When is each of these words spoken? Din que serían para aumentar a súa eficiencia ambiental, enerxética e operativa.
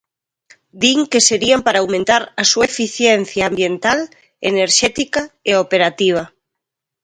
Din 0.81 0.99
que 1.11 1.25
serían 1.29 1.61
para 1.65 1.81
aumentar 1.83 2.23
a 2.41 2.43
súa 2.51 2.65
eficiencia 2.71 3.43
ambiental, 3.49 3.99
enerxética 4.51 5.21
e 5.49 5.51
operativa. 5.63 6.23